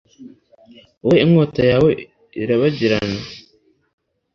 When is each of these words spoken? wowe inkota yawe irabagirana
wowe 1.03 1.17
inkota 1.25 1.61
yawe 1.71 1.89
irabagirana 2.41 3.19